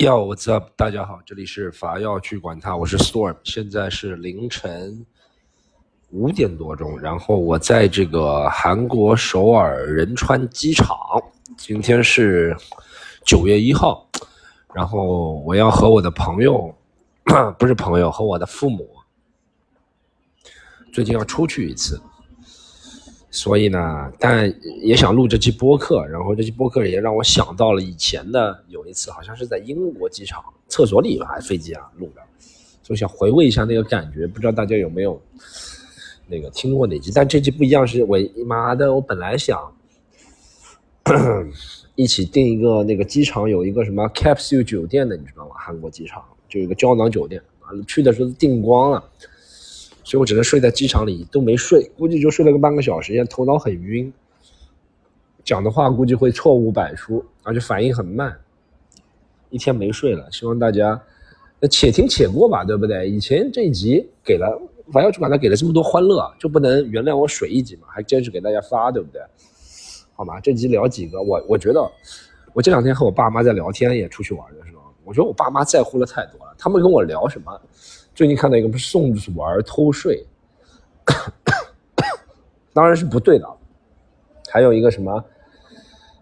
[0.00, 0.70] Yo, what's up？
[0.76, 5.04] 大家好，这里是法药去管它，我是 Storm，现在是凌晨
[6.08, 10.96] 五点多钟，然后我在这个韩国首尔仁川机场，
[11.58, 12.56] 今天是
[13.26, 14.08] 九月一号，
[14.72, 16.74] 然后我要和我的朋友，
[17.58, 18.88] 不是朋友，和我的父母，
[20.94, 22.00] 最近要出去一次。
[23.32, 24.52] 所以呢，但
[24.82, 32.20] 也想录这期播客，然后这期播客也让我想到了以前的有一次，好像是在英国机场厕所里吧，飞机啊录的，
[32.82, 35.22] 就想回味一下那个感觉，不知道大家有没有
[36.26, 37.12] 那个听过哪集？
[37.14, 39.72] 但这期不一样，是我妈的，我本来想
[41.94, 45.54] 一起订一个那个机场有一个什么 capsule 酒店的，你知道吗？
[45.56, 47.40] 韩国机场就有一个胶囊酒店，
[47.86, 49.04] 去的时候订光了。
[50.10, 54.12] 所以我只能睡在机场里，都没睡，估计就睡了个半个小时，现在头脑很晕，
[55.44, 58.36] 讲的话估计会错误百出，而且反应很慢，
[59.50, 60.28] 一天没睡了。
[60.32, 61.00] 希望大家
[61.60, 63.08] 那且听且过吧，对不对？
[63.08, 64.60] 以前这一集给了，
[64.92, 67.82] 反正就管他给了这么多欢乐，就不能原谅我水一集嘛？
[67.88, 69.22] 还坚持给大家发，对不对？
[70.16, 70.40] 好吗？
[70.40, 71.88] 这集聊几个，我我觉得，
[72.52, 74.64] 我这两天和我爸妈在聊天，也出去玩的，
[75.10, 77.60] 我觉得我爸妈在乎的太多了，他们跟我聊什么？
[78.14, 80.24] 最近看到一个不是宋祖儿偷税，
[82.72, 83.44] 当然是不对的。
[84.48, 85.24] 还有一个什么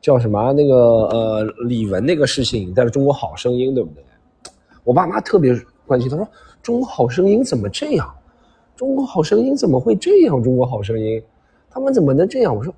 [0.00, 4.02] 叫什么那个呃李玟那个事情在《中国好声音》，对不对？
[4.82, 5.54] 我爸妈特别
[5.86, 6.26] 关心，他说
[6.60, 8.12] 《中国好声音》怎么这样？
[8.76, 10.40] 《中国好声音》怎么会这样？
[10.42, 11.20] 《中国好声音》
[11.70, 12.52] 他们怎么能这样？
[12.52, 12.74] 我说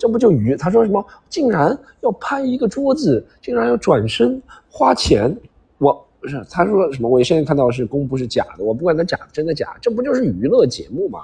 [0.00, 0.56] 这不就鱼？
[0.56, 5.36] 他说什么竟然要拍一个桌子，竟然要转身花钱，
[5.76, 6.06] 我。
[6.22, 7.08] 不是，他说什么？
[7.08, 11.20] 我现在看到是公布是假的，我不管它假真的假，这不就是娱乐节目吗？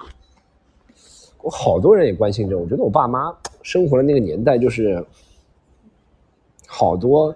[1.43, 5.05] 我好多人也关心这，我觉得我爸妈生活的那个年代就是
[6.67, 7.35] 好多，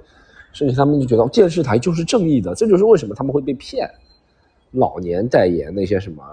[0.55, 3.86] 甚至他们就觉得电视台就是正义的，这就是为什么他们会被骗。
[4.70, 6.24] 老年代言那些什么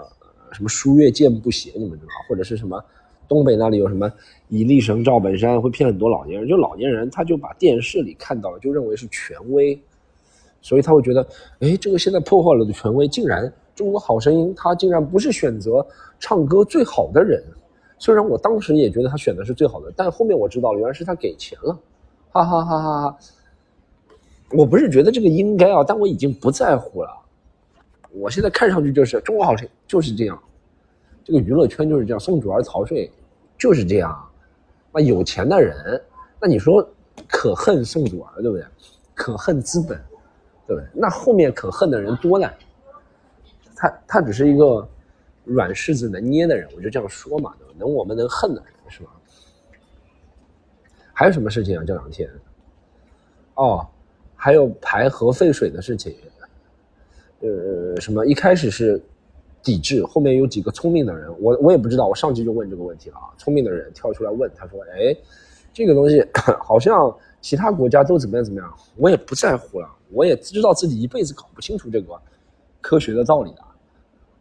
[0.53, 2.11] 什么书月见不邪，你们知道？
[2.29, 2.81] 或者是什么
[3.27, 4.11] 东北那里有什么
[4.49, 9.79] 以力神赵本山会骗很多老年人，就老年人他就把电视里看到了就认为是权威。
[10.59, 11.25] 所以他会觉得，
[11.59, 13.45] 哎，这个现在破坏了的权威，竟然
[13.75, 15.85] 《中国好声音》他竟然不是选择
[16.19, 17.41] 唱歌最好的人。
[17.99, 21.79] 虽然我当时也觉得他选的是最好的，但后面我知道了，原来是他给钱了，
[22.31, 23.17] 哈哈哈哈哈。
[24.51, 27.09] 我不是觉得这个应该啊，但我已经不在乎了。
[28.11, 30.37] 我现在看上去就是《中国好声》就是这样，
[31.23, 33.09] 这个娱乐圈就是这样，宋祖儿逃税
[33.57, 34.29] 就是这样。
[34.91, 36.01] 那有钱的人，
[36.39, 36.87] 那你说
[37.27, 38.65] 可恨宋祖儿对不对？
[39.15, 39.99] 可恨资本。
[40.67, 42.49] 对不对，那后面可恨的人多呢。
[43.73, 44.85] 他他只是一个
[45.45, 47.73] 软柿子能捏的人，我就这样说嘛，对吧？
[47.77, 49.09] 能我们能恨的人是吧？
[51.13, 51.83] 还有什么事情啊？
[51.87, 52.29] 这两天，
[53.53, 53.87] 哦，
[54.35, 56.15] 还有排核废水的事情。
[57.39, 58.25] 呃，什么？
[58.25, 59.01] 一开始是
[59.63, 63.33] 抵制，后面有几个聪明的人，我我也不知道，我上去就问这个问题了啊。
[63.37, 65.15] 聪明的人跳出来问，他说：“哎，
[65.73, 66.25] 这个东西
[66.63, 72.17] 好像其他国家都怎么样怎么样，我也不在乎了。”我也知道自己一辈子搞不清楚这个
[72.79, 73.61] 科学的道理的，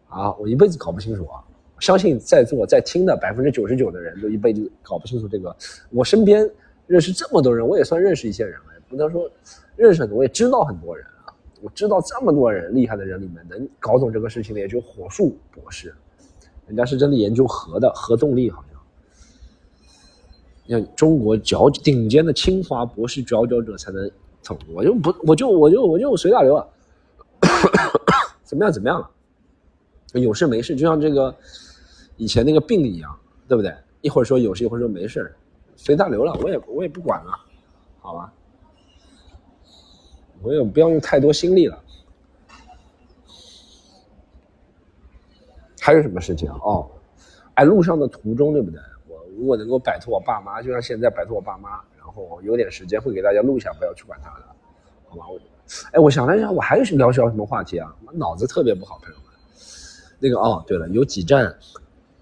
[0.08, 1.42] 啊，我一辈子搞不清楚啊！
[1.80, 5.54] 相信在座在听的百分之九十九的人都一辈子搞不清楚这个。
[5.90, 6.48] 我身边
[6.86, 9.28] 认识这么多人，我也算认识一些人了，不能说
[9.74, 11.04] 认识很多，我也知道很多人。
[11.62, 15.94] 我知道这么多人厉害的人里面，能搞懂这个事情的也就火树博士，
[16.66, 18.80] 人家是真的研究核的，核动力好像。
[20.68, 24.10] 像中国佼顶尖的清华博士佼佼者才能。
[24.72, 26.64] 我就不，我就我就我就随大流啊，
[28.44, 29.10] 怎么样怎么样了？
[30.20, 31.34] 有事没事，就像这个
[32.16, 33.18] 以前那个病一样，
[33.48, 33.74] 对不对？
[34.02, 35.34] 一会儿说有事，一会儿说没事，
[35.74, 37.32] 随大流了，我也我也不管了，
[37.98, 38.32] 好吧？
[40.42, 41.82] 我也不要用太多心力了。
[45.80, 46.50] 还有什么事情？
[46.50, 46.90] 哦，
[47.54, 48.80] 哎，路上的途中，对不对？
[49.06, 51.80] 我如果能够摆脱我爸妈，就像现在摆脱我爸妈。
[52.16, 54.46] 我有点时间会给大家录一下，不要去管他的，
[55.06, 55.28] 好吧？
[55.28, 55.38] 我，
[55.92, 57.94] 哎，我想了一下，我还是聊聊什么话题啊？
[58.06, 59.24] 我脑子特别不好，朋友们。
[60.18, 61.54] 那个哦，对了，有几站，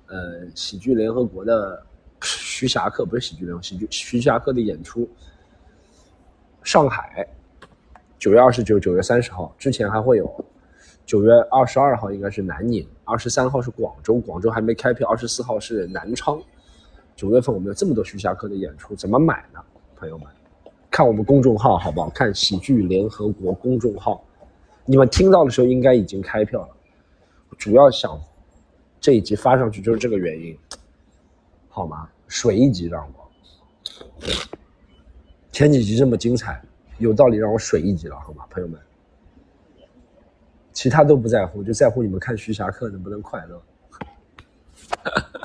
[0.09, 1.81] 呃，喜剧联合国的
[2.23, 5.09] 徐霞客不是喜剧联合喜剧徐霞客的演出，
[6.65, 7.25] 上海
[8.25, 10.45] 九月二十九、九月三十号之前还会有，
[11.05, 16.41] 九月二十二号应该是南宁，二十三号是广州，广州还没开票，二十四号是南昌。
[17.15, 19.61] 九月份我们有这么多徐霞客的演出，怎么买呢？
[19.95, 20.27] 朋友们，
[20.91, 22.09] 看我们公众号好不好？
[22.09, 24.25] 看喜剧联合国公众号，
[24.87, 26.69] 你们听到的时候应该已经开票了。
[27.59, 28.19] 主要想
[28.99, 30.59] 这一集发上去就是这个原因，
[31.69, 32.09] 好吗？
[32.27, 33.31] 水一集让我，
[35.53, 36.65] 前几集这么精彩，
[36.99, 38.79] 有道理让我水一级了，好吗，朋友们？
[40.73, 43.63] 其他都不在乎，就在乎你们看徐霞客能不能快乐。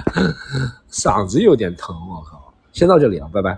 [0.89, 2.53] 嗓子有点疼，我靠！
[2.73, 3.57] 先到这里啊，拜拜。